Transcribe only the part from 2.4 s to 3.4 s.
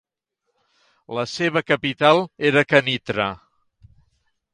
era Kenitra.